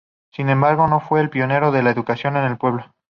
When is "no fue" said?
0.87-1.21